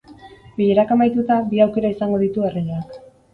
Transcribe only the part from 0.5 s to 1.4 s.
Bilerak amaituta,